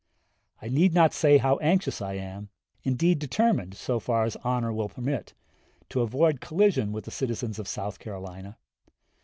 [0.63, 2.49] I need not say how anxious I am
[2.81, 5.35] indeed determined, so far as honor will permit
[5.89, 8.57] to avoid collision with the citizens of South Carolina.